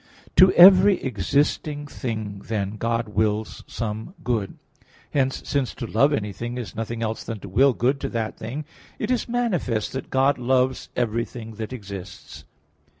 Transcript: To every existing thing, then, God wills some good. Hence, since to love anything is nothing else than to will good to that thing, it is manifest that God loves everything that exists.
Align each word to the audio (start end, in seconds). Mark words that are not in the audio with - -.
To 0.37 0.51
every 0.53 0.95
existing 1.03 1.85
thing, 1.85 2.39
then, 2.45 2.77
God 2.77 3.09
wills 3.09 3.63
some 3.67 4.15
good. 4.23 4.57
Hence, 5.11 5.43
since 5.47 5.75
to 5.75 5.85
love 5.85 6.11
anything 6.11 6.57
is 6.57 6.75
nothing 6.75 7.03
else 7.03 7.23
than 7.23 7.39
to 7.41 7.47
will 7.47 7.73
good 7.73 7.99
to 7.99 8.09
that 8.09 8.35
thing, 8.35 8.65
it 8.97 9.11
is 9.11 9.29
manifest 9.29 9.93
that 9.93 10.09
God 10.09 10.39
loves 10.39 10.89
everything 10.95 11.51
that 11.57 11.71
exists. 11.71 12.45